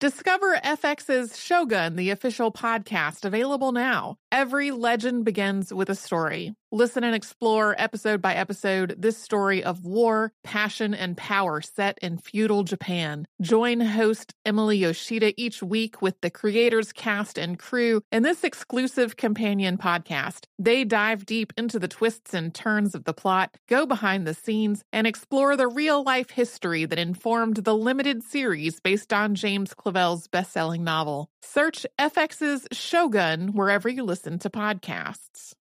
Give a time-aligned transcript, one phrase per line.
[0.00, 4.14] Discover FX's Shogun, the official podcast, available now.
[4.30, 6.54] Every legend begins with a story.
[6.70, 12.18] Listen and explore episode by episode this story of war, passion, and power set in
[12.18, 13.26] feudal Japan.
[13.40, 19.16] Join host Emily Yoshida each week with the creators, cast, and crew in this exclusive
[19.16, 20.44] companion podcast.
[20.58, 24.82] They dive deep into the twists and turns of the plot, go behind the scenes,
[24.92, 30.28] and explore the real life history that informed the limited series based on James Clavell's
[30.28, 31.30] best selling novel.
[31.40, 35.54] Search FX's Shogun wherever you listen to podcasts.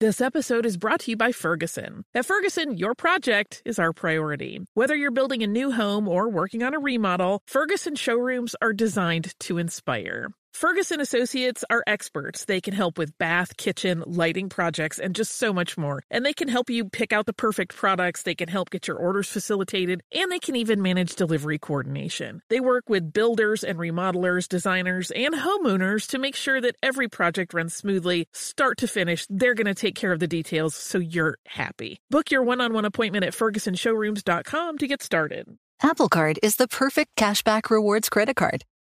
[0.00, 2.04] This episode is brought to you by Ferguson.
[2.14, 4.60] At Ferguson, your project is our priority.
[4.74, 9.34] Whether you're building a new home or working on a remodel, Ferguson showrooms are designed
[9.40, 10.28] to inspire.
[10.52, 12.44] Ferguson Associates are experts.
[12.44, 16.02] They can help with bath, kitchen, lighting projects, and just so much more.
[16.10, 18.96] And they can help you pick out the perfect products, they can help get your
[18.96, 22.42] orders facilitated, and they can even manage delivery coordination.
[22.48, 27.54] They work with builders and remodelers, designers, and homeowners to make sure that every project
[27.54, 29.26] runs smoothly, start to finish.
[29.30, 32.00] They're going to take care of the details so you're happy.
[32.10, 35.56] Book your one on one appointment at fergusonshowrooms.com to get started.
[35.80, 38.64] Apple Card is the perfect cashback rewards credit card.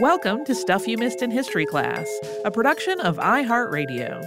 [0.00, 2.08] Welcome to Stuff You Missed in History Class,
[2.46, 4.26] a production of iHeartRadio.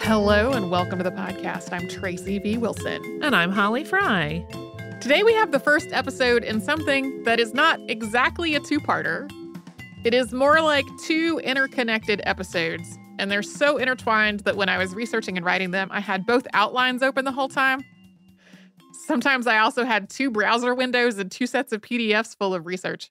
[0.00, 1.72] Hello and welcome to the podcast.
[1.72, 2.58] I'm Tracy V.
[2.58, 3.20] Wilson.
[3.22, 4.44] And I'm Holly Fry.
[5.00, 9.32] Today we have the first episode in something that is not exactly a two parter.
[10.04, 14.94] It is more like two interconnected episodes, and they're so intertwined that when I was
[14.94, 17.80] researching and writing them, I had both outlines open the whole time.
[19.12, 23.10] Sometimes I also had two browser windows and two sets of PDFs full of research.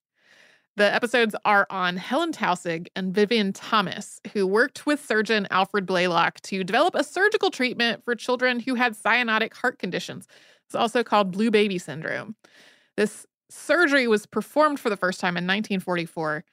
[0.75, 6.41] The episodes are on Helen Taussig and Vivian Thomas, who worked with surgeon Alfred Blalock
[6.41, 10.27] to develop a surgical treatment for children who had cyanotic heart conditions.
[10.65, 12.35] It's also called blue baby syndrome.
[12.97, 16.43] This surgery was performed for the first time in 1944.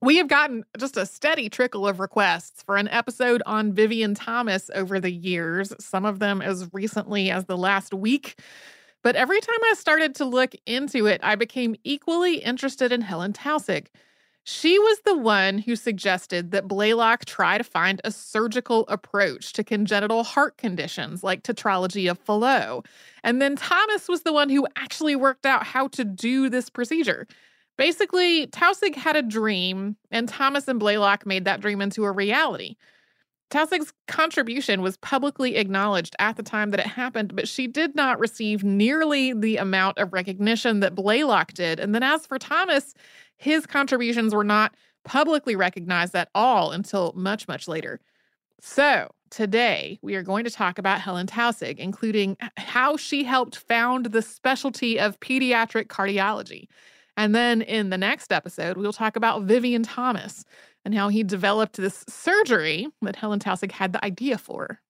[0.00, 4.70] We have gotten just a steady trickle of requests for an episode on Vivian Thomas
[4.76, 8.36] over the years, some of them as recently as the last week.
[9.02, 13.32] But every time I started to look into it, I became equally interested in Helen
[13.32, 13.88] Taussig.
[14.44, 19.62] She was the one who suggested that Blalock try to find a surgical approach to
[19.62, 22.84] congenital heart conditions like tetralogy of Fallot.
[23.22, 27.28] And then Thomas was the one who actually worked out how to do this procedure.
[27.78, 32.76] Basically, Taussig had a dream, and Thomas and Blalock made that dream into a reality.
[33.52, 38.18] Taussig's contribution was publicly acknowledged at the time that it happened, but she did not
[38.18, 41.78] receive nearly the amount of recognition that Blalock did.
[41.78, 42.94] And then as for Thomas,
[43.36, 48.00] his contributions were not publicly recognized at all until much, much later.
[48.60, 54.06] So, today we are going to talk about Helen Taussig, including how she helped found
[54.06, 56.68] the specialty of pediatric cardiology.
[57.18, 60.46] And then in the next episode, we'll talk about Vivian Thomas
[60.84, 64.80] and how he developed this surgery that Helen Taussig had the idea for.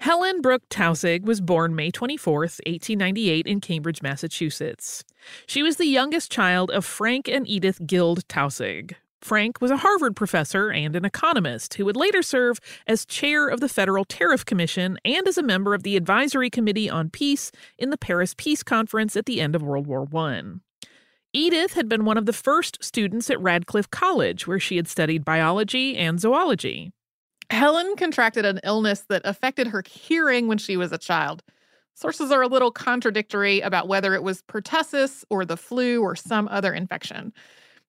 [0.00, 5.04] Helen Brooke Taussig was born May 24, 1898, in Cambridge, Massachusetts.
[5.46, 8.94] She was the youngest child of Frank and Edith Guild Taussig.
[9.20, 13.60] Frank was a Harvard professor and an economist who would later serve as chair of
[13.60, 17.90] the Federal Tariff Commission and as a member of the Advisory Committee on Peace in
[17.90, 20.42] the Paris Peace Conference at the end of World War I.
[21.32, 25.24] Edith had been one of the first students at Radcliffe College, where she had studied
[25.24, 26.92] biology and zoology.
[27.50, 31.42] Helen contracted an illness that affected her hearing when she was a child.
[31.94, 36.48] Sources are a little contradictory about whether it was pertussis or the flu or some
[36.48, 37.32] other infection.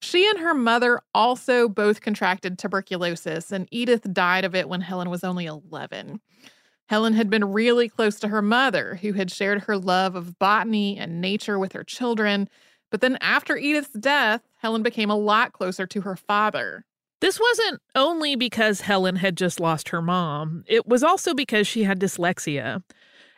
[0.01, 5.09] She and her mother also both contracted tuberculosis, and Edith died of it when Helen
[5.09, 6.19] was only 11.
[6.89, 10.97] Helen had been really close to her mother, who had shared her love of botany
[10.97, 12.49] and nature with her children.
[12.91, 16.85] But then after Edith's death, Helen became a lot closer to her father.
[17.21, 21.83] This wasn't only because Helen had just lost her mom, it was also because she
[21.83, 22.83] had dyslexia.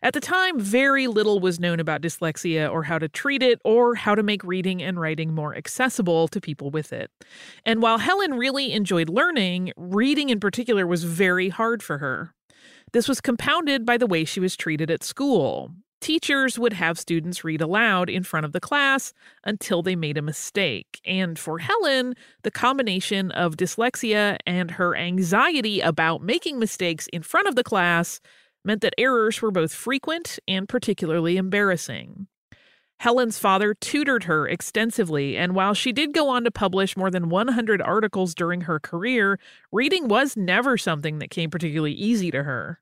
[0.02, 3.96] At the time, very little was known about dyslexia or how to treat it or
[3.96, 7.10] how to make reading and writing more accessible to people with it.
[7.66, 12.34] And while Helen really enjoyed learning, reading in particular was very hard for her.
[12.92, 15.72] This was compounded by the way she was treated at school.
[16.04, 19.14] Teachers would have students read aloud in front of the class
[19.46, 21.00] until they made a mistake.
[21.06, 27.48] And for Helen, the combination of dyslexia and her anxiety about making mistakes in front
[27.48, 28.20] of the class
[28.66, 32.28] meant that errors were both frequent and particularly embarrassing.
[33.00, 37.30] Helen's father tutored her extensively, and while she did go on to publish more than
[37.30, 39.40] 100 articles during her career,
[39.72, 42.82] reading was never something that came particularly easy to her.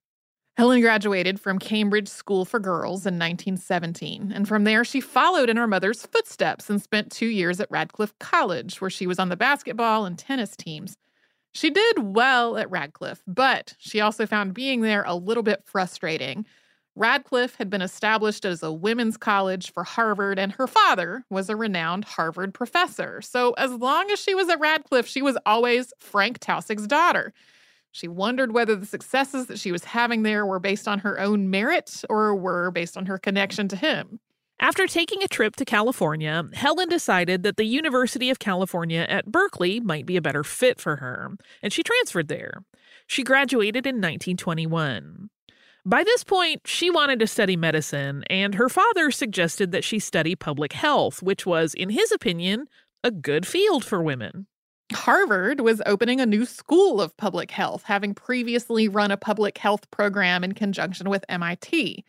[0.62, 5.58] Helen graduated from Cambridge School for Girls in 1917, and from there she followed in
[5.58, 9.36] her mother's footsteps and spent two years at Radcliffe College, where she was on the
[9.36, 10.98] basketball and tennis teams.
[11.52, 16.46] She did well at Radcliffe, but she also found being there a little bit frustrating.
[16.96, 21.56] Radcliffe had been established as a women's college for Harvard, and her father was a
[21.56, 23.20] renowned Harvard professor.
[23.24, 27.34] So, as long as she was at Radcliffe, she was always Frank Taussig's daughter.
[27.92, 31.50] She wondered whether the successes that she was having there were based on her own
[31.50, 34.20] merit or were based on her connection to him.
[34.60, 39.80] After taking a trip to California, Helen decided that the University of California at Berkeley
[39.80, 41.32] might be a better fit for her,
[41.64, 42.64] and she transferred there.
[43.08, 45.32] She graduated in 1921.
[45.84, 50.36] By this point, she wanted to study medicine, and her father suggested that she study
[50.36, 52.68] public health, which was, in his opinion,
[53.04, 54.46] a good field for women.
[54.94, 59.90] Harvard was opening a new school of public health, having previously run a public health
[59.92, 62.04] program in conjunction with MIT.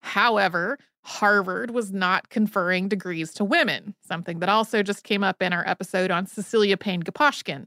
[0.00, 5.52] However, Harvard was not conferring degrees to women, something that also just came up in
[5.52, 7.66] our episode on Cecilia Payne Gaposchkin.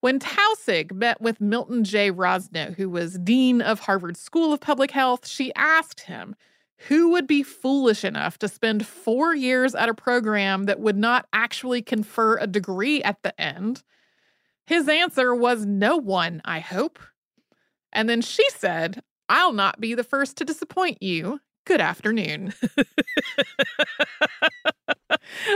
[0.00, 2.10] When Taussig met with Milton J.
[2.10, 6.36] Rosenau, who was Dean of Harvard School of Public Health, she asked him
[6.88, 11.26] who would be foolish enough to spend four years at a program that would not
[11.32, 13.82] actually confer a degree at the end.
[14.66, 16.98] His answer was no one, I hope.
[17.92, 21.40] And then she said, I'll not be the first to disappoint you.
[21.64, 22.52] Good afternoon.
[22.78, 22.84] a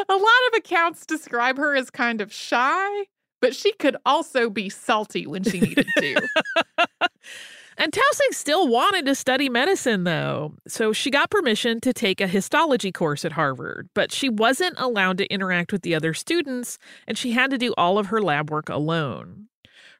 [0.08, 3.04] lot of accounts describe her as kind of shy,
[3.40, 6.28] but she could also be salty when she needed to.
[7.78, 12.26] and Taussig still wanted to study medicine, though, so she got permission to take a
[12.26, 17.16] histology course at Harvard, but she wasn't allowed to interact with the other students, and
[17.16, 19.46] she had to do all of her lab work alone.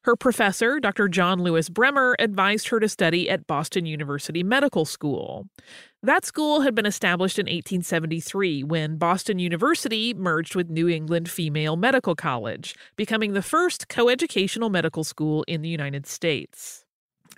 [0.03, 1.09] Her professor, Dr.
[1.09, 5.49] John Lewis Bremer, advised her to study at Boston University Medical School.
[6.03, 11.77] That school had been established in 1873 when Boston University merged with New England Female
[11.77, 16.85] Medical College, becoming the first coeducational medical school in the United States.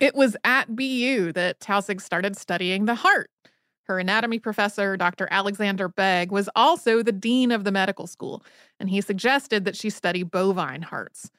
[0.01, 3.29] It was at BU that Taussig started studying the heart.
[3.83, 5.27] Her anatomy professor, Dr.
[5.29, 8.43] Alexander Begg, was also the dean of the medical school,
[8.79, 11.29] and he suggested that she study bovine hearts.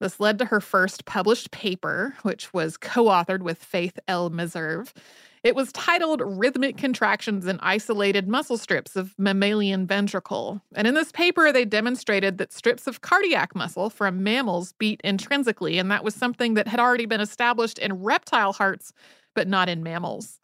[0.00, 4.28] This led to her first published paper, which was co authored with Faith L.
[4.28, 4.92] Meserve.
[5.42, 10.60] It was titled Rhythmic Contractions in Isolated Muscle Strips of Mammalian Ventricle.
[10.74, 15.78] And in this paper, they demonstrated that strips of cardiac muscle from mammals beat intrinsically,
[15.78, 18.92] and that was something that had already been established in reptile hearts,
[19.34, 20.40] but not in mammals.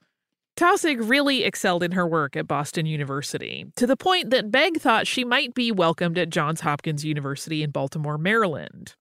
[0.56, 5.06] Taussig really excelled in her work at Boston University, to the point that Begg thought
[5.06, 8.94] she might be welcomed at Johns Hopkins University in Baltimore, Maryland.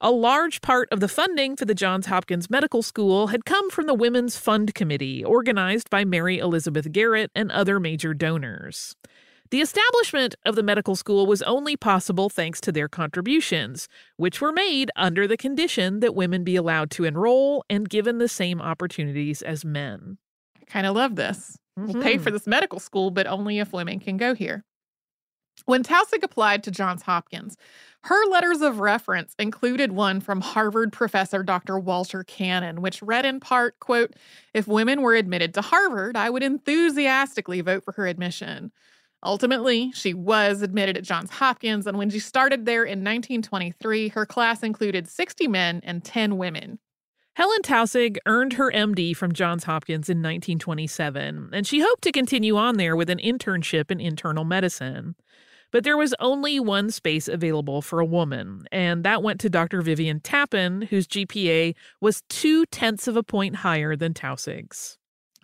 [0.00, 3.86] A large part of the funding for the Johns Hopkins Medical School had come from
[3.86, 8.94] the Women's Fund Committee, organized by Mary Elizabeth Garrett and other major donors.
[9.50, 14.52] The establishment of the medical school was only possible thanks to their contributions, which were
[14.52, 19.42] made under the condition that women be allowed to enroll and given the same opportunities
[19.42, 20.18] as men.
[20.60, 21.58] I kind of love this.
[21.76, 21.92] Mm-hmm.
[21.92, 22.34] We'll pay for mm-hmm.
[22.34, 24.64] this medical school, but only if women can go here.
[25.64, 27.56] When Taussig applied to Johns Hopkins,
[28.04, 31.78] her letters of reference included one from Harvard professor Dr.
[31.78, 34.14] Walter Cannon, which read in part, quote,
[34.54, 38.72] "If women were admitted to Harvard, I would enthusiastically vote for her admission."
[39.24, 44.24] Ultimately, she was admitted at Johns Hopkins, and when she started there in 1923, her
[44.24, 46.78] class included 60 men and 10 women.
[47.34, 52.56] Helen Taussig earned her MD from Johns Hopkins in 1927, and she hoped to continue
[52.56, 55.16] on there with an internship in internal medicine.
[55.70, 59.82] But there was only one space available for a woman, and that went to Dr.
[59.82, 64.96] Vivian Tappan, whose GPA was two tenths of a point higher than Taussig's.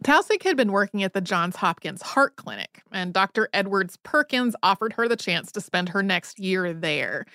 [0.02, 3.48] Taussig had been working at the Johns Hopkins Heart Clinic, and Dr.
[3.52, 7.26] Edwards Perkins offered her the chance to spend her next year there.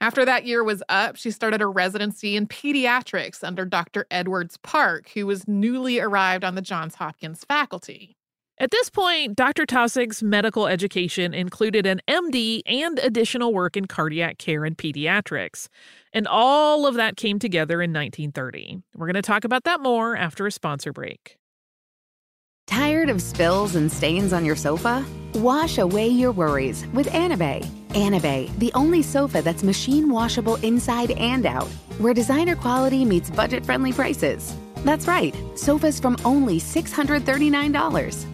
[0.00, 4.06] After that year was up, she started a residency in pediatrics under Dr.
[4.10, 8.16] Edwards Park, who was newly arrived on the Johns Hopkins faculty.
[8.56, 9.66] At this point, Dr.
[9.66, 15.66] Taussig's medical education included an MD and additional work in cardiac care and pediatrics.
[16.12, 18.80] And all of that came together in 1930.
[18.94, 21.36] We're going to talk about that more after a sponsor break.
[22.68, 25.04] Tired of spills and stains on your sofa?
[25.34, 27.66] Wash away your worries with Anabei.
[27.88, 31.68] Anabei, the only sofa that's machine washable inside and out,
[31.98, 34.54] where designer quality meets budget friendly prices.
[34.84, 38.33] That's right, sofas from only $639.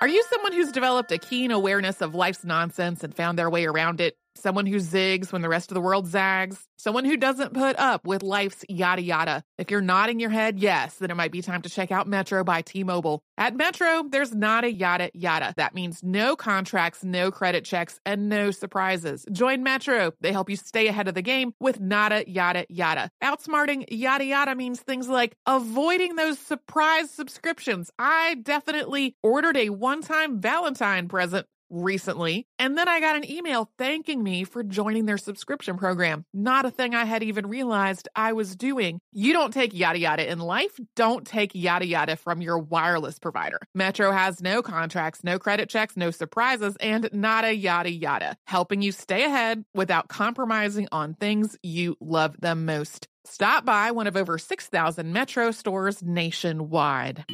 [0.00, 3.64] Are you someone who's developed a keen awareness of life's nonsense and found their way
[3.64, 4.16] around it?
[4.38, 6.68] Someone who zigs when the rest of the world zags?
[6.76, 9.42] Someone who doesn't put up with life's yada yada?
[9.58, 12.44] If you're nodding your head yes, then it might be time to check out Metro
[12.44, 13.20] by T Mobile.
[13.36, 15.54] At Metro, there's not a yada yada.
[15.56, 19.26] That means no contracts, no credit checks, and no surprises.
[19.32, 20.12] Join Metro.
[20.20, 23.10] They help you stay ahead of the game with nada yada yada.
[23.22, 27.90] Outsmarting yada yada means things like avoiding those surprise subscriptions.
[27.98, 32.46] I definitely ordered a one time Valentine present recently.
[32.58, 36.24] And then I got an email thanking me for joining their subscription program.
[36.32, 39.00] Not a thing I had even realized I was doing.
[39.12, 40.78] You don't take yada yada in life.
[40.96, 43.58] Don't take yada yada from your wireless provider.
[43.74, 48.92] Metro has no contracts, no credit checks, no surprises, and nada yada yada, helping you
[48.92, 53.08] stay ahead without compromising on things you love the most.
[53.24, 57.24] Stop by one of over 6,000 Metro stores nationwide.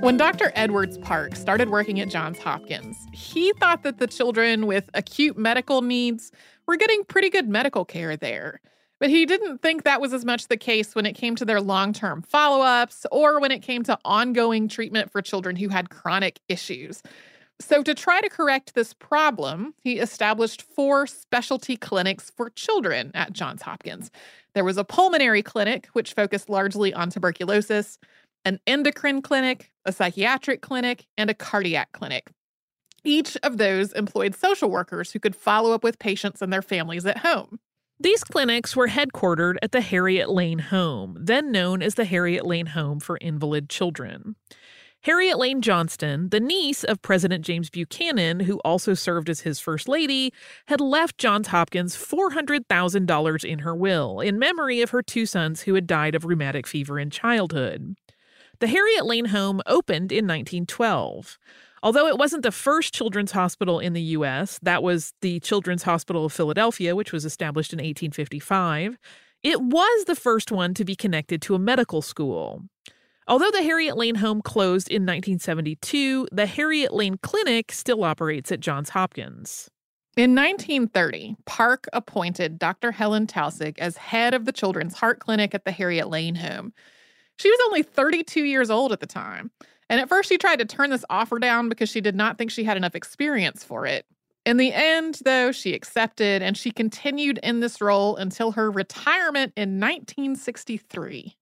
[0.00, 0.52] When Dr.
[0.54, 5.82] Edwards Park started working at Johns Hopkins, he thought that the children with acute medical
[5.82, 6.30] needs
[6.66, 8.60] were getting pretty good medical care there.
[8.98, 11.60] But he didn't think that was as much the case when it came to their
[11.60, 15.90] long term follow ups or when it came to ongoing treatment for children who had
[15.90, 17.02] chronic issues.
[17.58, 23.32] So, to try to correct this problem, he established four specialty clinics for children at
[23.32, 24.10] Johns Hopkins.
[24.56, 27.98] There was a pulmonary clinic, which focused largely on tuberculosis,
[28.46, 32.30] an endocrine clinic, a psychiatric clinic, and a cardiac clinic.
[33.04, 37.04] Each of those employed social workers who could follow up with patients and their families
[37.04, 37.60] at home.
[38.00, 42.68] These clinics were headquartered at the Harriet Lane Home, then known as the Harriet Lane
[42.68, 44.36] Home for Invalid Children.
[45.06, 49.86] Harriet Lane Johnston, the niece of President James Buchanan, who also served as his first
[49.86, 50.32] lady,
[50.66, 55.74] had left Johns Hopkins $400,000 in her will in memory of her two sons who
[55.74, 57.94] had died of rheumatic fever in childhood.
[58.58, 61.38] The Harriet Lane home opened in 1912.
[61.84, 66.24] Although it wasn't the first children's hospital in the U.S., that was the Children's Hospital
[66.24, 68.98] of Philadelphia, which was established in 1855,
[69.44, 72.64] it was the first one to be connected to a medical school.
[73.28, 78.60] Although the Harriet Lane home closed in 1972, the Harriet Lane Clinic still operates at
[78.60, 79.68] Johns Hopkins.
[80.16, 82.92] In 1930, Park appointed Dr.
[82.92, 86.72] Helen Taussig as head of the Children's Heart Clinic at the Harriet Lane home.
[87.38, 89.50] She was only 32 years old at the time,
[89.90, 92.52] and at first she tried to turn this offer down because she did not think
[92.52, 94.06] she had enough experience for it.
[94.46, 99.52] In the end, though, she accepted and she continued in this role until her retirement
[99.56, 101.36] in 1963.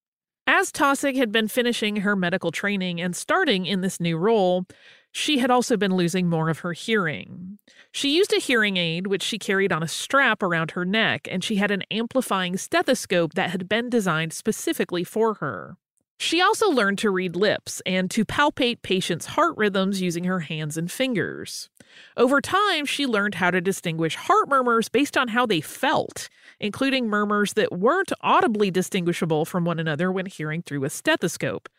[0.57, 4.65] As Taussig had been finishing her medical training and starting in this new role,
[5.11, 7.57] she had also been losing more of her hearing.
[7.91, 11.43] She used a hearing aid, which she carried on a strap around her neck, and
[11.43, 15.75] she had an amplifying stethoscope that had been designed specifically for her.
[16.17, 20.77] She also learned to read lips and to palpate patients' heart rhythms using her hands
[20.77, 21.69] and fingers.
[22.17, 26.29] Over time, she learned how to distinguish heart murmurs based on how they felt
[26.59, 31.69] including murmurs that weren't audibly distinguishable from one another when hearing through a stethoscope.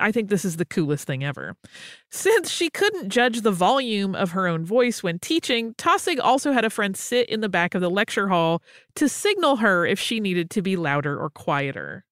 [0.00, 1.56] I think this is the coolest thing ever.
[2.10, 6.64] Since she couldn't judge the volume of her own voice when teaching, Taussig also had
[6.64, 8.60] a friend sit in the back of the lecture hall
[8.96, 12.04] to signal her if she needed to be louder or quieter.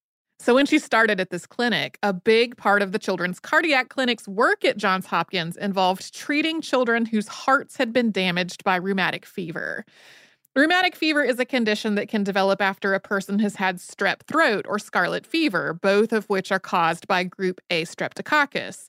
[0.43, 4.27] So, when she started at this clinic, a big part of the children's cardiac clinic's
[4.27, 9.85] work at Johns Hopkins involved treating children whose hearts had been damaged by rheumatic fever.
[10.57, 14.67] Rheumatic fever is a condition that can develop after a person has had strep throat
[14.69, 18.89] or scarlet fever, both of which are caused by group A streptococcus.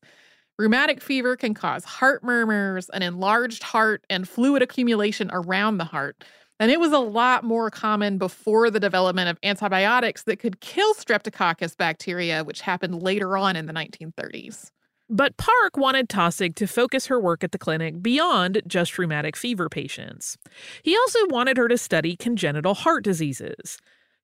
[0.57, 6.23] Rheumatic fever can cause heart murmurs, an enlarged heart, and fluid accumulation around the heart.
[6.63, 10.93] And it was a lot more common before the development of antibiotics that could kill
[10.93, 14.71] streptococcus bacteria, which happened later on in the 1930s.
[15.09, 19.67] But Park wanted Taussig to focus her work at the clinic beyond just rheumatic fever
[19.67, 20.37] patients.
[20.83, 23.77] He also wanted her to study congenital heart diseases.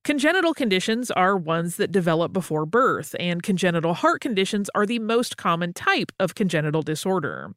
[0.05, 5.35] Congenital conditions are ones that develop before birth, and congenital heart conditions are the most
[5.35, 7.53] common type of congenital disorder.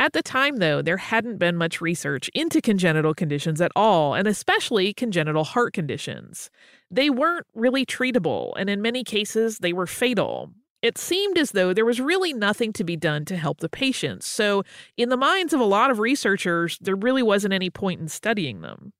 [0.00, 4.26] At the time, though, there hadn't been much research into congenital conditions at all, and
[4.26, 6.50] especially congenital heart conditions.
[6.90, 10.50] They weren't really treatable, and in many cases, they were fatal.
[10.82, 14.26] It seemed as though there was really nothing to be done to help the patients.
[14.26, 14.64] So,
[14.98, 18.60] in the minds of a lot of researchers, there really wasn't any point in studying
[18.60, 18.92] them.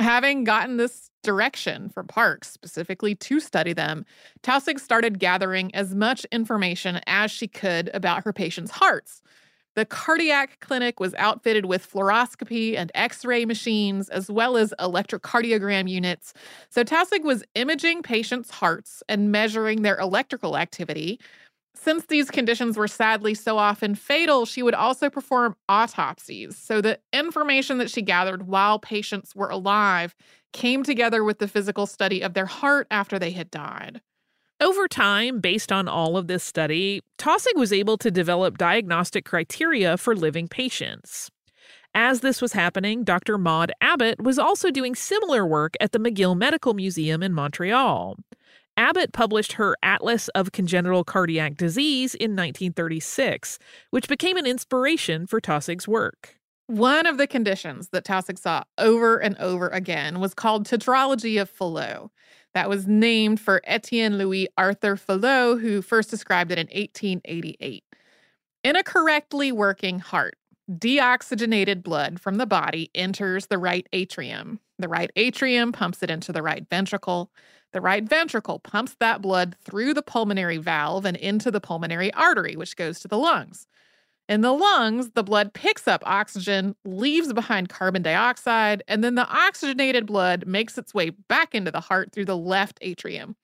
[0.00, 4.04] Having gotten this direction from Parks specifically to study them,
[4.42, 9.22] Taussig started gathering as much information as she could about her patients' hearts.
[9.78, 15.88] The cardiac clinic was outfitted with fluoroscopy and x ray machines, as well as electrocardiogram
[15.88, 16.34] units.
[16.68, 21.20] So Taussig was imaging patients' hearts and measuring their electrical activity.
[21.76, 26.58] Since these conditions were sadly so often fatal, she would also perform autopsies.
[26.58, 30.16] So the information that she gathered while patients were alive
[30.52, 34.00] came together with the physical study of their heart after they had died.
[34.60, 39.96] Over time, based on all of this study, Taussig was able to develop diagnostic criteria
[39.96, 41.30] for living patients.
[41.94, 43.38] As this was happening, Dr.
[43.38, 48.16] Maud Abbott was also doing similar work at the McGill Medical Museum in Montreal.
[48.76, 55.40] Abbott published her Atlas of Congenital Cardiac Disease in 1936, which became an inspiration for
[55.40, 56.36] Taussig's work.
[56.66, 61.48] One of the conditions that Taussig saw over and over again was called tetralogy of
[61.48, 62.10] Fallot
[62.58, 67.84] that was named for Etienne Louis Arthur Fallot, who first described it in 1888.
[68.64, 70.34] In a correctly working heart,
[70.68, 74.58] deoxygenated blood from the body enters the right atrium.
[74.76, 77.30] The right atrium pumps it into the right ventricle.
[77.72, 82.56] The right ventricle pumps that blood through the pulmonary valve and into the pulmonary artery,
[82.56, 83.68] which goes to the lungs.
[84.28, 89.26] In the lungs, the blood picks up oxygen, leaves behind carbon dioxide, and then the
[89.26, 93.36] oxygenated blood makes its way back into the heart through the left atrium.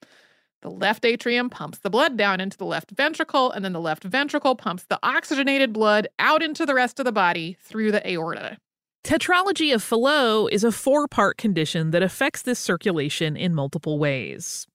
[0.61, 4.03] The left atrium pumps the blood down into the left ventricle, and then the left
[4.03, 8.57] ventricle pumps the oxygenated blood out into the rest of the body through the aorta.
[9.03, 14.67] Tetralogy of Fallot is a four part condition that affects this circulation in multiple ways.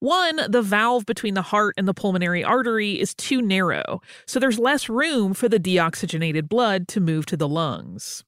[0.00, 4.58] One, the valve between the heart and the pulmonary artery is too narrow, so there's
[4.58, 8.24] less room for the deoxygenated blood to move to the lungs.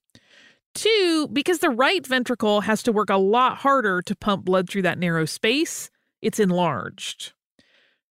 [0.74, 4.82] Two, because the right ventricle has to work a lot harder to pump blood through
[4.82, 5.90] that narrow space,
[6.22, 7.32] it's enlarged.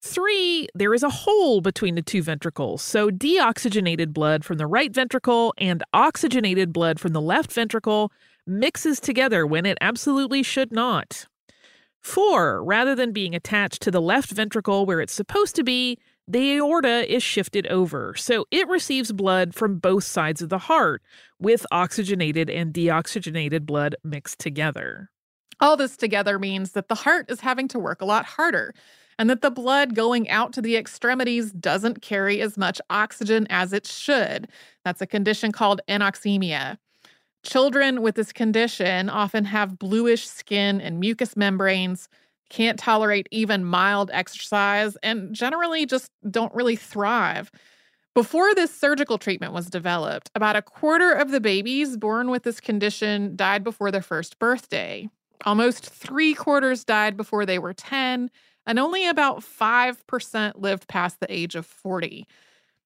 [0.01, 4.93] Three, there is a hole between the two ventricles, so deoxygenated blood from the right
[4.93, 8.11] ventricle and oxygenated blood from the left ventricle
[8.47, 11.27] mixes together when it absolutely should not.
[12.01, 16.57] Four, rather than being attached to the left ventricle where it's supposed to be, the
[16.57, 21.01] aorta is shifted over, so it receives blood from both sides of the heart,
[21.39, 25.09] with oxygenated and deoxygenated blood mixed together.
[25.59, 28.73] All this together means that the heart is having to work a lot harder
[29.17, 33.73] and that the blood going out to the extremities doesn't carry as much oxygen as
[33.73, 34.47] it should.
[34.85, 36.77] That's a condition called anoxemia.
[37.43, 42.09] Children with this condition often have bluish skin and mucous membranes,
[42.49, 47.51] can't tolerate even mild exercise, and generally just don't really thrive.
[48.15, 52.59] Before this surgical treatment was developed, about a quarter of the babies born with this
[52.59, 55.07] condition died before their first birthday.
[55.45, 58.29] Almost three quarters died before they were 10,
[58.65, 62.27] and only about 5% lived past the age of 40.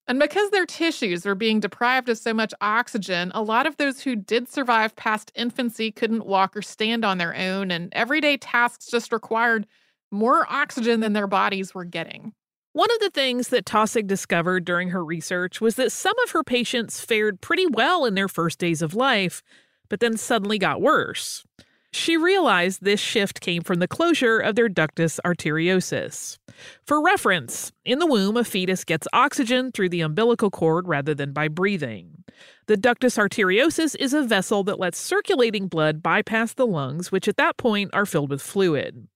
[0.08, 4.02] And because their tissues were being deprived of so much oxygen, a lot of those
[4.02, 8.88] who did survive past infancy couldn't walk or stand on their own, and everyday tasks
[8.88, 9.66] just required
[10.12, 12.34] more oxygen than their bodies were getting.
[12.74, 16.44] One of the things that Taussig discovered during her research was that some of her
[16.44, 19.42] patients fared pretty well in their first days of life,
[19.90, 21.46] but then suddenly got worse.
[21.94, 26.40] She realized this shift came from the closure of their ductus arteriosus.
[26.86, 31.34] For reference, in the womb, a fetus gets oxygen through the umbilical cord rather than
[31.34, 32.24] by breathing.
[32.66, 37.38] The ductus arteriosus is a vessel that lets circulating blood bypass the lungs, which at
[37.38, 39.08] that point are filled with fluid.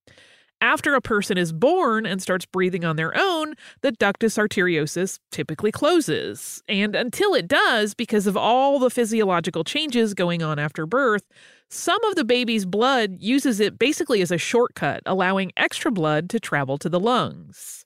[0.62, 5.72] After a person is born and starts breathing on their own, the ductus arteriosus typically
[5.72, 6.63] closes.
[6.67, 11.24] And until it does, because of all the physiological changes going on after birth,
[11.70, 16.39] some of the baby's blood uses it basically as a shortcut, allowing extra blood to
[16.39, 17.86] travel to the lungs.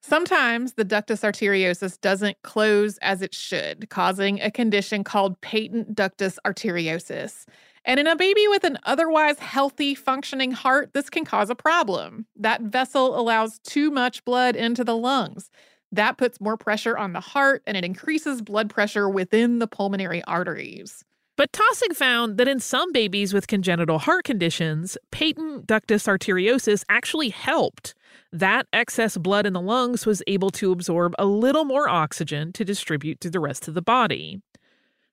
[0.00, 6.38] Sometimes the ductus arteriosus doesn't close as it should, causing a condition called patent ductus
[6.44, 7.44] arteriosus.
[7.88, 12.26] And in a baby with an otherwise healthy, functioning heart, this can cause a problem.
[12.36, 15.50] That vessel allows too much blood into the lungs.
[15.90, 20.22] That puts more pressure on the heart and it increases blood pressure within the pulmonary
[20.24, 21.02] arteries.
[21.38, 27.30] But Taussig found that in some babies with congenital heart conditions, patent ductus arteriosus actually
[27.30, 27.94] helped.
[28.32, 32.66] That excess blood in the lungs was able to absorb a little more oxygen to
[32.66, 34.42] distribute to the rest of the body.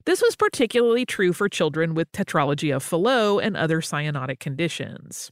[0.05, 5.31] This was particularly true for children with tetralogy of Fallot and other cyanotic conditions.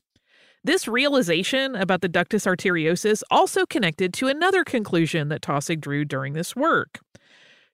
[0.64, 6.34] This realization about the ductus arteriosus also connected to another conclusion that Taussig drew during
[6.34, 7.00] this work.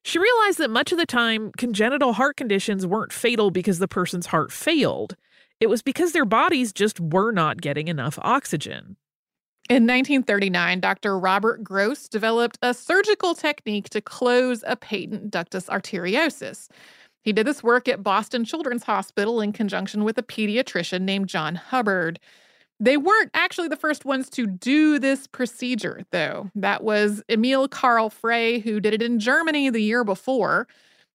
[0.03, 4.27] She realized that much of the time, congenital heart conditions weren't fatal because the person's
[4.27, 5.15] heart failed.
[5.59, 8.97] It was because their bodies just were not getting enough oxygen.
[9.69, 11.19] In 1939, Dr.
[11.19, 16.69] Robert Gross developed a surgical technique to close a patent ductus arteriosus.
[17.21, 21.53] He did this work at Boston Children's Hospital in conjunction with a pediatrician named John
[21.53, 22.19] Hubbard.
[22.79, 26.49] They weren't actually the first ones to do this procedure, though.
[26.55, 30.67] That was Emil Karl Frey, who did it in Germany the year before.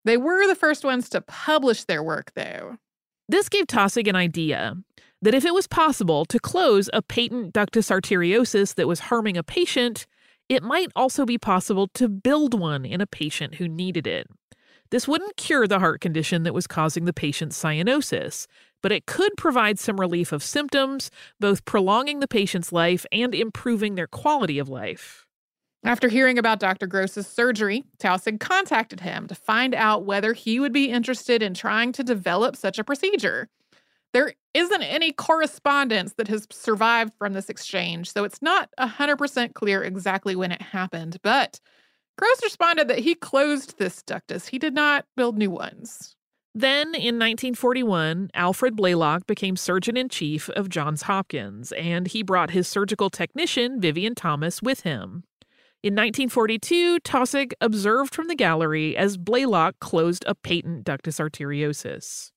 [0.05, 2.77] They were the first ones to publish their work, though.
[3.29, 4.77] This gave Taussig an idea
[5.25, 9.43] that if it was possible to close a patent ductus arteriosus that was harming a
[9.43, 10.07] patient,
[10.51, 14.27] it might also be possible to build one in a patient who needed it.
[14.91, 18.47] This wouldn't cure the heart condition that was causing the patient's cyanosis,
[18.83, 21.11] but it could provide some relief of symptoms,
[21.41, 25.25] both prolonging the patient's life and improving their quality of life.
[25.83, 26.87] After hearing about Dr.
[26.87, 31.93] Gross's surgery, Taussig contacted him to find out whether he would be interested in trying
[31.93, 33.49] to develop such a procedure.
[34.15, 39.83] There isn't any correspondence that has survived from this exchange, so it's not 100% clear
[39.83, 41.61] exactly when it happened, but
[42.17, 44.49] Gross responded that he closed this ductus.
[44.49, 46.15] He did not build new ones.
[46.55, 52.51] Then, in 1941, Alfred Blalock became surgeon in chief of Johns Hopkins, and he brought
[52.51, 55.25] his surgical technician, Vivian Thomas, with him.
[55.83, 62.31] In 1942, Taussig observed from the gallery as Blalock closed a patent ductus arteriosus.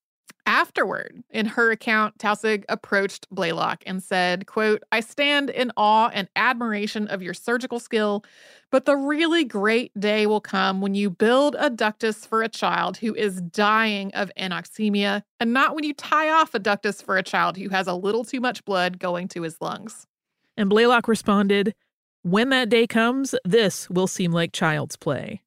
[0.47, 6.29] Afterward, in her account, Taussig approached Blalock and said, quote, I stand in awe and
[6.37, 8.23] admiration of your surgical skill,
[8.71, 12.95] but the really great day will come when you build a ductus for a child
[12.95, 17.23] who is dying of anoxemia, and not when you tie off a ductus for a
[17.23, 20.07] child who has a little too much blood going to his lungs.
[20.55, 21.75] And Blalock responded,
[22.21, 25.41] When that day comes, this will seem like child's play.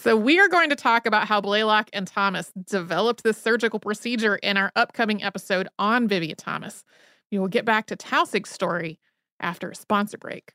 [0.00, 4.36] So, we are going to talk about how Blalock and Thomas developed this surgical procedure
[4.36, 6.84] in our upcoming episode on Vivian Thomas.
[7.30, 8.98] We will get back to Taussig's story
[9.40, 10.54] after a sponsor break.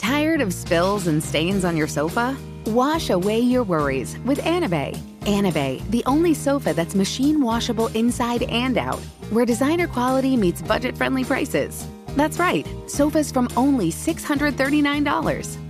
[0.00, 2.36] Tired of spills and stains on your sofa?
[2.66, 4.96] Wash away your worries with Anabei.
[5.20, 8.98] Anabei, the only sofa that's machine washable inside and out,
[9.30, 11.86] where designer quality meets budget friendly prices.
[12.16, 15.69] That's right, sofas from only $639.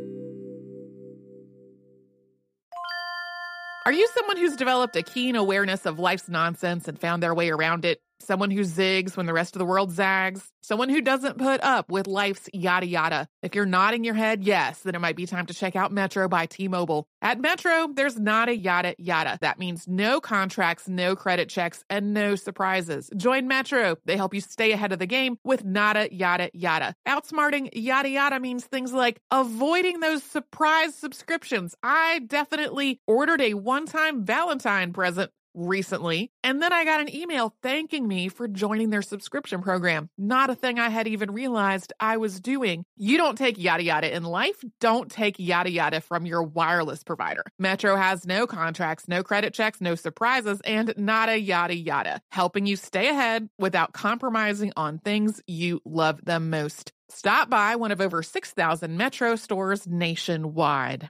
[3.83, 7.49] Are you someone who's developed a keen awareness of life's nonsense and found their way
[7.49, 7.99] around it?
[8.21, 10.51] Someone who zigs when the rest of the world zags?
[10.61, 13.27] Someone who doesn't put up with life's yada yada?
[13.41, 16.27] If you're nodding your head yes, then it might be time to check out Metro
[16.27, 17.07] by T Mobile.
[17.21, 19.39] At Metro, there's not a yada yada.
[19.41, 23.09] That means no contracts, no credit checks, and no surprises.
[23.17, 23.97] Join Metro.
[24.05, 26.93] They help you stay ahead of the game with nada yada yada.
[27.07, 31.75] Outsmarting yada yada means things like avoiding those surprise subscriptions.
[31.81, 36.31] I definitely ordered a one time Valentine present recently.
[36.43, 40.09] And then I got an email thanking me for joining their subscription program.
[40.17, 42.85] Not a thing I had even realized I was doing.
[42.97, 44.63] You don't take yada yada in life.
[44.79, 47.43] Don't take yada yada from your wireless provider.
[47.59, 52.75] Metro has no contracts, no credit checks, no surprises, and nada yada yada, helping you
[52.75, 56.93] stay ahead without compromising on things you love the most.
[57.09, 61.09] Stop by one of over 6,000 Metro stores nationwide.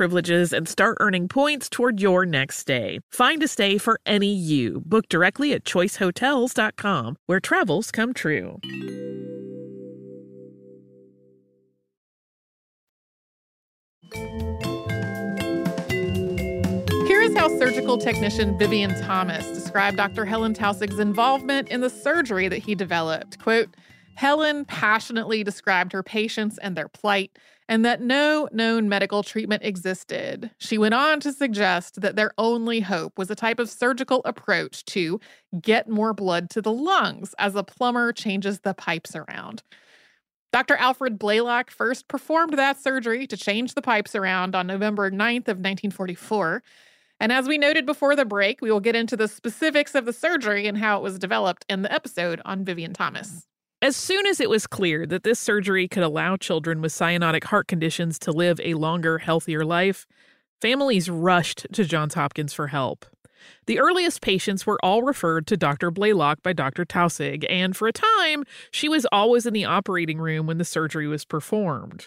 [0.00, 3.00] privileges and start earning points toward your next stay.
[3.10, 4.82] Find a stay for any you.
[4.86, 8.58] Book directly at choicehotels.com, where travels come true.
[17.06, 20.24] Here is how surgical technician Vivian Thomas described Dr.
[20.24, 23.38] Helen Taussig's involvement in the surgery that he developed.
[23.38, 23.68] Quote,
[24.14, 27.38] Helen passionately described her patients and their plight,
[27.70, 30.50] and that no known medical treatment existed.
[30.58, 34.84] She went on to suggest that their only hope was a type of surgical approach
[34.86, 35.20] to
[35.62, 39.62] get more blood to the lungs as a plumber changes the pipes around.
[40.52, 40.74] Dr.
[40.78, 45.58] Alfred Blalock first performed that surgery to change the pipes around on November 9th of
[45.58, 46.64] 1944.
[47.20, 50.12] And as we noted before the break, we will get into the specifics of the
[50.12, 53.46] surgery and how it was developed in the episode on Vivian Thomas.
[53.82, 57.66] As soon as it was clear that this surgery could allow children with cyanotic heart
[57.66, 60.06] conditions to live a longer, healthier life,
[60.60, 63.06] families rushed to Johns Hopkins for help.
[63.64, 65.90] The earliest patients were all referred to Dr.
[65.90, 66.84] Blalock by Dr.
[66.84, 71.06] Taussig, and for a time, she was always in the operating room when the surgery
[71.06, 72.06] was performed.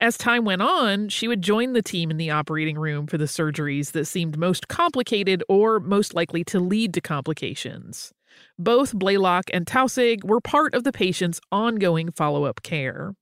[0.00, 3.24] As time went on, she would join the team in the operating room for the
[3.24, 8.12] surgeries that seemed most complicated or most likely to lead to complications.
[8.58, 13.14] Both Blalock and Taussig were part of the patient's ongoing follow up care.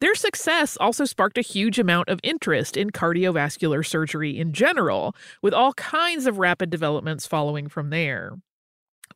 [0.00, 5.52] Their success also sparked a huge amount of interest in cardiovascular surgery in general, with
[5.52, 8.32] all kinds of rapid developments following from there.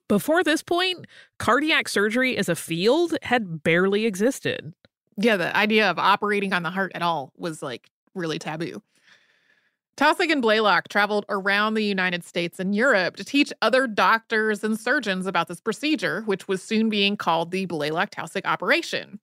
[0.08, 1.06] Before this point,
[1.38, 4.74] cardiac surgery as a field had barely existed.
[5.16, 8.82] Yeah, the idea of operating on the heart at all was like really taboo.
[9.96, 14.78] Taussig and Blalock traveled around the United States and Europe to teach other doctors and
[14.78, 19.20] surgeons about this procedure, which was soon being called the Blalock Taussig operation.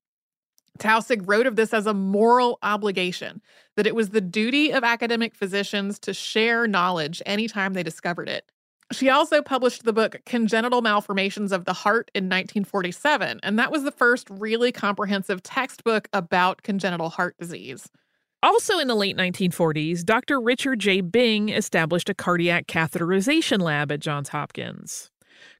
[0.80, 3.42] Taussig wrote of this as a moral obligation,
[3.76, 8.50] that it was the duty of academic physicians to share knowledge anytime they discovered it.
[8.94, 13.84] She also published the book Congenital Malformations of the Heart in 1947, and that was
[13.84, 17.90] the first really comprehensive textbook about congenital heart disease.
[18.44, 20.42] Also in the late 1940s, Dr.
[20.42, 21.02] Richard J.
[21.02, 25.12] Bing established a cardiac catheterization lab at Johns Hopkins.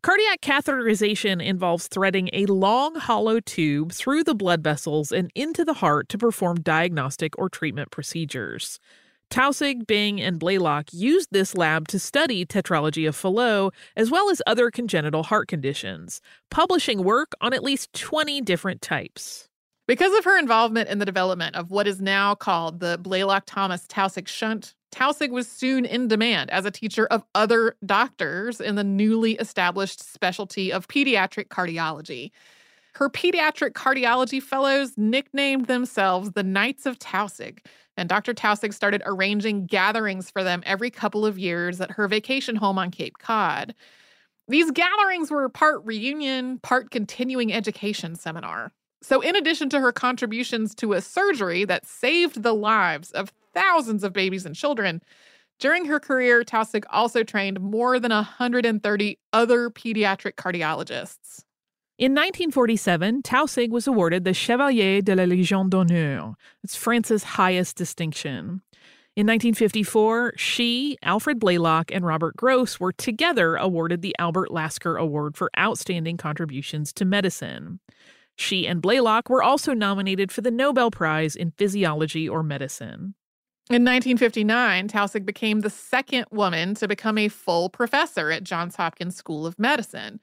[0.02, 5.76] Cardiac catheterization involves threading a long hollow tube through the blood vessels and into the
[5.76, 8.80] heart to perform diagnostic or treatment procedures.
[9.30, 14.42] Taussig, Bing, and Blalock used this lab to study tetralogy of Fallot as well as
[14.48, 19.48] other congenital heart conditions, publishing work on at least 20 different types.
[19.88, 23.86] Because of her involvement in the development of what is now called the Blalock Thomas
[23.88, 28.84] Taussig shunt, Taussig was soon in demand as a teacher of other doctors in the
[28.84, 32.32] newly established specialty of pediatric cardiology.
[32.96, 37.60] Her pediatric cardiology fellows nicknamed themselves the Knights of Taussig,
[37.96, 38.34] and Dr.
[38.34, 42.92] Taussig started arranging gatherings for them every couple of years at her vacation home on
[42.92, 43.74] Cape Cod.
[44.48, 48.74] These gatherings were part reunion, part continuing education seminar.
[49.02, 54.04] So, in addition to her contributions to a surgery that saved the lives of thousands
[54.04, 55.02] of babies and children,
[55.60, 61.44] during her career, Taussig also trained more than 130 other pediatric cardiologists.
[61.98, 66.34] In 1947, Taussig was awarded the Chevalier de la Légion d'honneur.
[66.64, 68.64] It's France's highest distinction.
[69.16, 75.38] In 1954, she, Alfred Blalock, and Robert Gross were together awarded the Albert Lasker Award
[75.38, 77.80] for Outstanding Contributions to Medicine.
[78.36, 83.16] She and Blalock were also nominated for the Nobel Prize in Physiology or Medicine.
[83.70, 89.16] In 1959, Taussig became the second woman to become a full professor at Johns Hopkins
[89.16, 90.20] School of Medicine.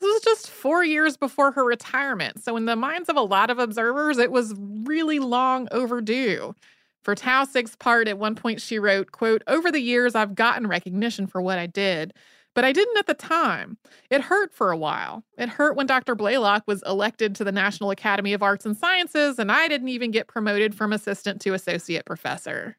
[0.00, 3.50] This was just four years before her retirement, so in the minds of a lot
[3.50, 6.54] of observers, it was really long overdue.
[7.02, 11.26] For Taussig's part, at one point she wrote, quote, Over the years, I've gotten recognition
[11.26, 12.14] for what I did.
[12.58, 13.78] But I didn't at the time.
[14.10, 15.22] It hurt for a while.
[15.36, 16.16] It hurt when Dr.
[16.16, 20.10] Blalock was elected to the National Academy of Arts and Sciences, and I didn't even
[20.10, 22.76] get promoted from assistant to associate professor.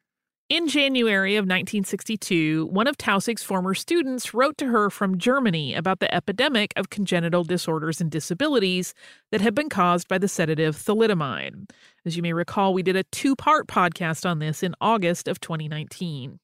[0.50, 6.02] In January of 1962, one of Taussig's former students wrote to her from Germany about
[6.02, 8.94] the epidemic of congenital disorders and disabilities
[9.32, 11.70] that had been caused by the sedative thalidomide.
[12.06, 15.40] As you may recall, we did a two part podcast on this in August of
[15.40, 16.38] 2019.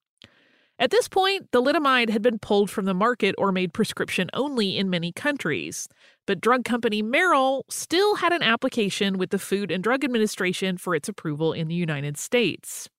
[0.78, 4.90] At this point, thalidomide had been pulled from the market or made prescription only in
[4.90, 5.88] many countries.
[6.26, 10.94] But drug company Merrell still had an application with the Food and Drug Administration for
[10.94, 12.90] its approval in the United States.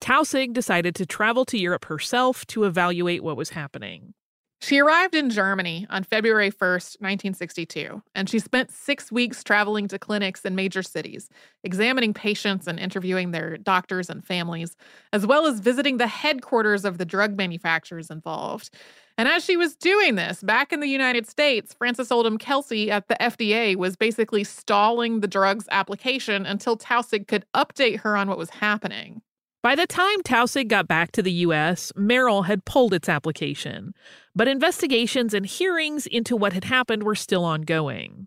[0.00, 4.14] Taussig decided to travel to Europe herself to evaluate what was happening.
[4.62, 9.98] She arrived in Germany on February 1st, 1962, and she spent six weeks traveling to
[9.98, 11.28] clinics in major cities,
[11.64, 14.76] examining patients and interviewing their doctors and families,
[15.12, 18.70] as well as visiting the headquarters of the drug manufacturers involved.
[19.18, 23.08] And as she was doing this, back in the United States, Frances Oldham Kelsey at
[23.08, 28.38] the FDA was basically stalling the drug's application until Taussig could update her on what
[28.38, 29.22] was happening.
[29.62, 33.94] By the time Taussig got back to the U.S., Merrell had pulled its application,
[34.34, 38.26] but investigations and hearings into what had happened were still ongoing.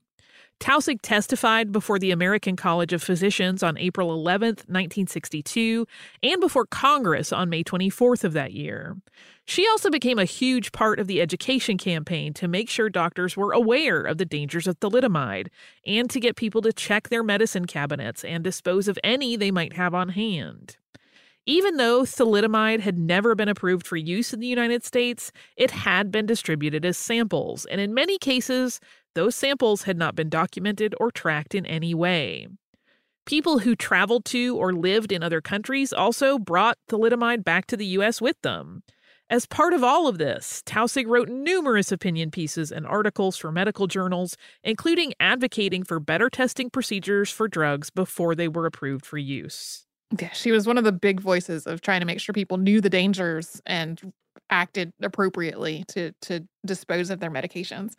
[0.61, 5.85] Taussig testified before the American College of Physicians on April 11, 1962,
[6.23, 8.95] and before Congress on May 24th of that year.
[9.43, 13.51] She also became a huge part of the education campaign to make sure doctors were
[13.51, 15.49] aware of the dangers of thalidomide
[15.85, 19.73] and to get people to check their medicine cabinets and dispose of any they might
[19.73, 20.77] have on hand.
[21.47, 26.11] Even though thalidomide had never been approved for use in the United States, it had
[26.11, 28.79] been distributed as samples, and in many cases,
[29.13, 32.47] those samples had not been documented or tracked in any way.
[33.27, 37.85] People who traveled to or lived in other countries also brought thalidomide back to the
[37.87, 38.19] U.S.
[38.19, 38.81] with them.
[39.29, 43.87] As part of all of this, Taussig wrote numerous opinion pieces and articles for medical
[43.87, 49.84] journals, including advocating for better testing procedures for drugs before they were approved for use.
[50.19, 52.79] Yeah, she was one of the big voices of trying to make sure people knew
[52.79, 54.13] the dangers and
[54.49, 57.95] acted appropriately to to dispose of their medications.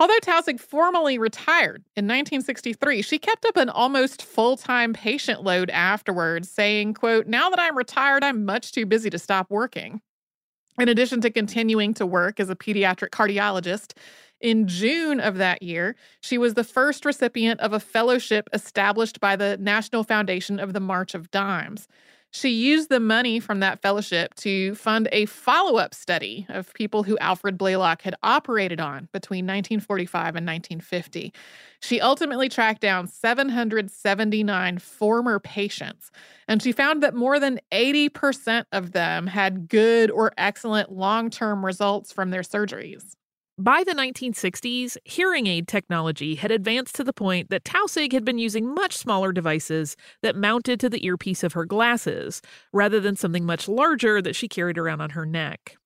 [0.00, 6.50] Although Taussig formally retired in 1963, she kept up an almost full-time patient load afterwards,
[6.50, 10.00] saying, quote, "Now that I'm retired, I'm much too busy to stop working."
[10.78, 13.92] In addition to continuing to work as a pediatric cardiologist,
[14.44, 19.36] in June of that year, she was the first recipient of a fellowship established by
[19.36, 21.88] the National Foundation of the March of Dimes.
[22.30, 27.04] She used the money from that fellowship to fund a follow up study of people
[27.04, 31.32] who Alfred Blalock had operated on between 1945 and 1950.
[31.80, 36.10] She ultimately tracked down 779 former patients,
[36.48, 41.64] and she found that more than 80% of them had good or excellent long term
[41.64, 43.14] results from their surgeries.
[43.56, 48.38] By the 1960s, hearing aid technology had advanced to the point that Taussig had been
[48.38, 52.42] using much smaller devices that mounted to the earpiece of her glasses,
[52.72, 55.76] rather than something much larger that she carried around on her neck.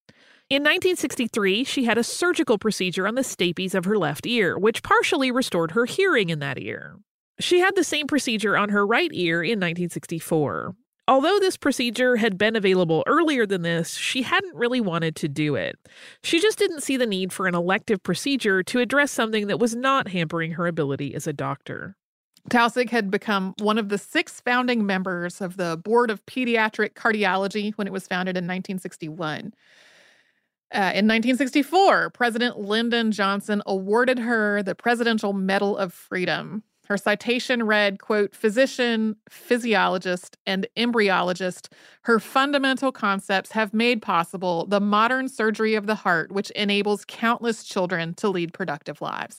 [0.48, 4.82] In 1963, she had a surgical procedure on the stapes of her left ear, which
[4.82, 6.96] partially restored her hearing in that ear.
[7.38, 10.74] She had the same procedure on her right ear in 1964.
[11.08, 15.54] Although this procedure had been available earlier than this, she hadn't really wanted to do
[15.54, 15.78] it.
[16.22, 19.74] She just didn't see the need for an elective procedure to address something that was
[19.74, 21.96] not hampering her ability as a doctor.
[22.50, 27.72] Taussig had become one of the six founding members of the Board of Pediatric Cardiology
[27.76, 29.54] when it was founded in 1961.
[30.70, 37.64] Uh, in 1964, President Lyndon Johnson awarded her the Presidential Medal of Freedom her citation
[37.64, 41.68] read, quote, physician, physiologist, and embryologist,
[42.02, 47.62] her fundamental concepts have made possible the modern surgery of the heart, which enables countless
[47.62, 49.38] children to lead productive lives.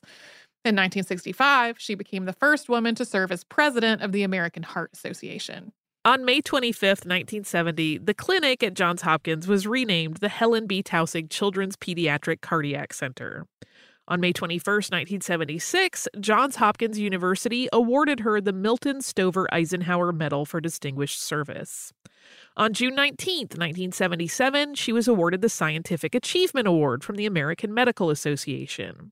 [0.63, 4.91] In 1965, she became the first woman to serve as president of the American Heart
[4.93, 5.71] Association.
[6.05, 10.83] On May 25, 1970, the clinic at Johns Hopkins was renamed the Helen B.
[10.83, 13.47] Taussig Children's Pediatric Cardiac Center.
[14.09, 20.59] On May 21, 1976, Johns Hopkins University awarded her the Milton Stover Eisenhower Medal for
[20.59, 21.93] Distinguished Service.
[22.57, 28.09] On June 19, 1977, she was awarded the Scientific Achievement Award from the American Medical
[28.09, 29.11] Association.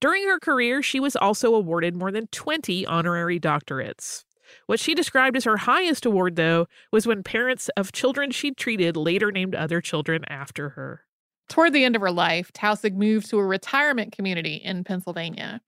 [0.00, 4.24] During her career, she was also awarded more than 20 honorary doctorates.
[4.64, 8.96] What she described as her highest award, though, was when parents of children she'd treated
[8.96, 11.02] later named other children after her.
[11.48, 15.60] Toward the end of her life, Taussig moved to a retirement community in Pennsylvania.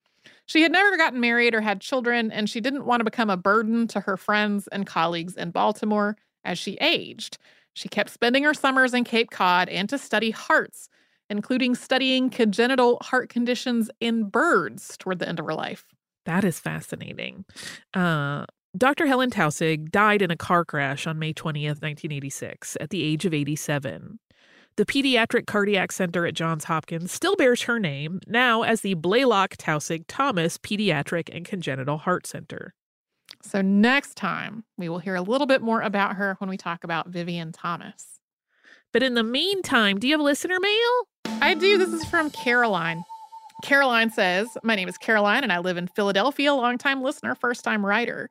[0.46, 3.36] She had never gotten married or had children, and she didn't want to become a
[3.36, 7.38] burden to her friends and colleagues in Baltimore as she aged.
[7.74, 10.88] She kept spending her summers in Cape Cod and to study hearts,
[11.28, 15.84] including studying congenital heart conditions in birds toward the end of her life.
[16.24, 17.44] That is fascinating.
[17.92, 18.46] Uh,
[18.76, 19.06] Dr.
[19.06, 23.34] Helen Taussig died in a car crash on May 20th, 1986, at the age of
[23.34, 24.18] 87.
[24.76, 29.56] The Pediatric Cardiac Center at Johns Hopkins still bears her name, now as the Blalock
[29.56, 32.74] Taussig Thomas Pediatric and Congenital Heart Center.
[33.40, 36.84] So, next time, we will hear a little bit more about her when we talk
[36.84, 38.20] about Vivian Thomas.
[38.92, 41.38] But in the meantime, do you have listener mail?
[41.40, 41.78] I do.
[41.78, 43.02] This is from Caroline.
[43.62, 47.84] Caroline says, My name is Caroline and I live in Philadelphia, longtime listener, first time
[47.84, 48.28] writer.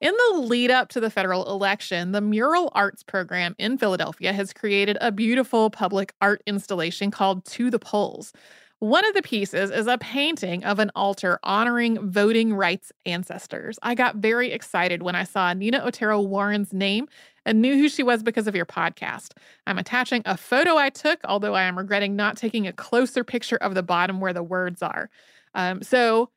[0.00, 4.52] In the lead up to the federal election, the Mural Arts program in Philadelphia has
[4.52, 8.34] created a beautiful public art installation called To the Polls.
[8.78, 13.78] One of the pieces is a painting of an altar honoring voting rights ancestors.
[13.82, 17.08] I got very excited when I saw Nina Otero Warren's name
[17.46, 19.32] and knew who she was because of your podcast.
[19.66, 23.56] I'm attaching a photo I took, although I am regretting not taking a closer picture
[23.56, 25.08] of the bottom where the words are.
[25.54, 26.28] Um, so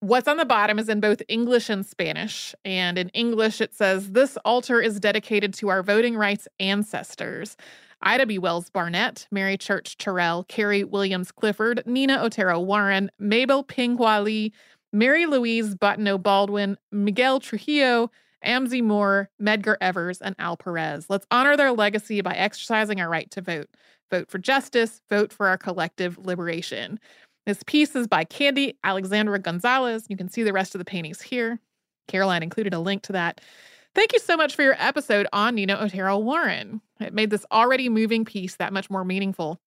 [0.00, 2.54] What's on the bottom is in both English and Spanish.
[2.64, 7.56] And in English, it says, This altar is dedicated to our voting rights ancestors.
[8.00, 8.38] Ida B.
[8.38, 14.52] Wells Barnett, Mary Church Terrell, Carrie Williams Clifford, Nina Otero Warren, Mabel Pinghua Lee,
[14.92, 18.12] Mary Louise Bottineau Baldwin, Miguel Trujillo,
[18.44, 21.06] Amzie Moore, Medgar Evers, and Al Perez.
[21.10, 23.68] Let's honor their legacy by exercising our right to vote.
[24.12, 27.00] Vote for justice, vote for our collective liberation.
[27.48, 30.04] This piece is by Candy Alexandra Gonzalez.
[30.10, 31.58] You can see the rest of the paintings here.
[32.06, 33.40] Caroline included a link to that.
[33.94, 36.82] Thank you so much for your episode on Nina Otero Warren.
[37.00, 39.58] It made this already moving piece that much more meaningful.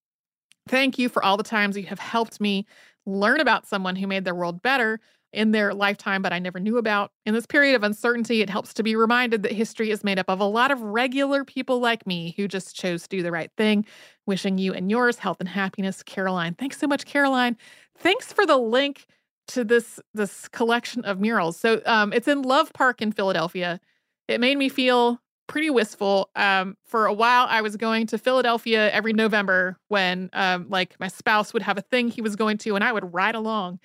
[0.69, 2.67] Thank you for all the times you have helped me
[3.07, 4.99] learn about someone who made their world better
[5.33, 7.11] in their lifetime, but I never knew about.
[7.25, 10.29] In this period of uncertainty, it helps to be reminded that history is made up
[10.29, 13.51] of a lot of regular people like me who just chose to do the right
[13.57, 13.85] thing.
[14.25, 16.53] Wishing you and yours health and happiness, Caroline.
[16.55, 17.57] Thanks so much, Caroline.
[17.97, 19.07] Thanks for the link
[19.47, 21.57] to this this collection of murals.
[21.57, 23.79] So um, it's in Love Park in Philadelphia.
[24.27, 26.29] It made me feel pretty wistful.
[26.35, 31.09] Um, for a while, I was going to Philadelphia every November when, um, like, my
[31.09, 33.79] spouse would have a thing he was going to, and I would ride along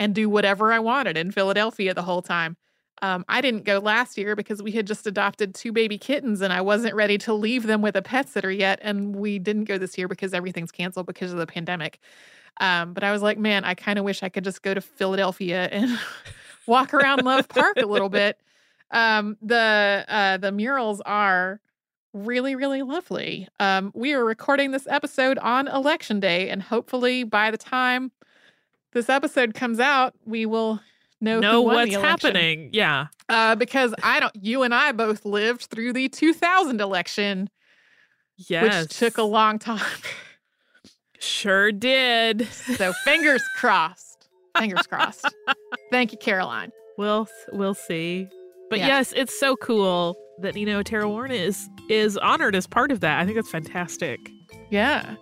[0.00, 2.56] and do whatever I wanted in Philadelphia the whole time.
[3.02, 6.52] Um, I didn't go last year because we had just adopted two baby kittens and
[6.52, 8.78] I wasn't ready to leave them with a pet sitter yet.
[8.82, 12.00] And we didn't go this year because everything's canceled because of the pandemic.
[12.60, 14.80] Um, but I was like, man, I kind of wish I could just go to
[14.80, 15.98] Philadelphia and
[16.66, 18.40] walk around Love Park a little bit.
[18.90, 21.60] Um, the uh, the murals are
[22.12, 23.46] really really lovely.
[23.60, 28.10] Um, we are recording this episode on election day, and hopefully by the time
[28.92, 30.80] this episode comes out, we will
[31.20, 32.70] know know what's happening.
[32.72, 34.34] Yeah, uh, because I don't.
[34.36, 37.50] You and I both lived through the 2000 election,
[38.36, 39.80] yes, which took a long time.
[41.18, 42.48] Sure did.
[42.48, 44.28] so fingers crossed.
[44.58, 45.26] Fingers crossed.
[45.90, 46.70] Thank you, Caroline.
[46.96, 48.26] We'll we'll see.
[48.70, 48.86] But Yeah.
[48.86, 53.20] yes, it's so cool that Nina Otero Warren is is honored as part of that.
[53.20, 54.18] I think that's fantastic.
[54.70, 55.16] Yeah.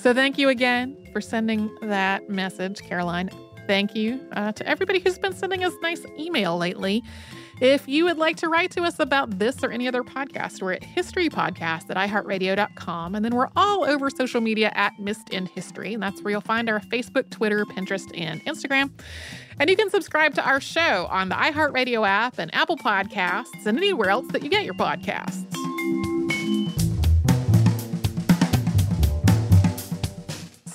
[0.00, 3.28] So thank you again for sending that message, Caroline.
[3.66, 7.02] Thank you uh, to everybody who's been sending us nice email lately.
[7.60, 10.72] If you would like to write to us about this or any other podcast, we're
[10.72, 13.14] at historypodcast at iheartradio.com.
[13.14, 15.92] And then we're all over social media at Missed in History.
[15.92, 18.90] And that's where you'll find our Facebook, Twitter, Pinterest, and Instagram.
[19.58, 23.76] And you can subscribe to our show on the iHeartRadio app and Apple Podcasts and
[23.76, 25.59] anywhere else that you get your podcasts.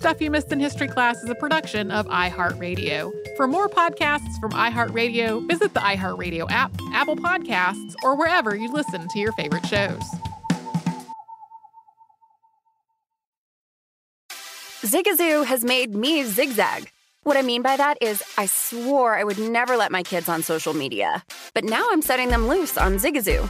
[0.06, 3.12] Stuff You Missed in History Class is a production of iHeartRadio.
[3.36, 9.08] For more podcasts from iHeartRadio, visit the iHeartRadio app, Apple Podcasts, or wherever you listen
[9.08, 10.04] to your favorite shows.
[14.84, 16.92] Zigazoo has made me zigzag.
[17.24, 20.44] What I mean by that is, I swore I would never let my kids on
[20.44, 21.24] social media,
[21.56, 23.50] but now I'm setting them loose on Zigazoo.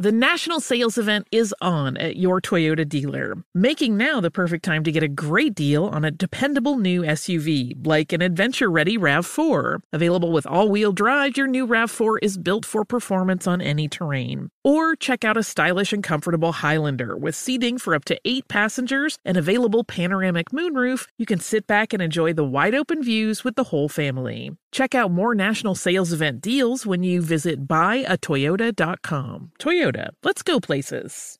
[0.00, 4.82] The national sales event is on at your Toyota dealer, making now the perfect time
[4.84, 9.80] to get a great deal on a dependable new SUV, like an adventure ready RAV4.
[9.92, 14.48] Available with all wheel drive, your new RAV4 is built for performance on any terrain.
[14.62, 19.18] Or check out a stylish and comfortable Highlander with seating for up to eight passengers
[19.24, 21.06] and available panoramic moonroof.
[21.16, 24.50] You can sit back and enjoy the wide open views with the whole family.
[24.70, 29.52] Check out more national sales event deals when you visit buyatoyota.com.
[29.58, 31.39] Toyota, let's go places.